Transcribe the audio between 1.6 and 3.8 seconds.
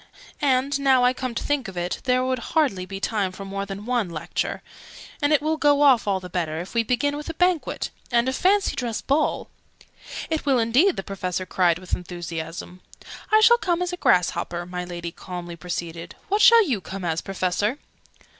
of it, there would hardly be time for more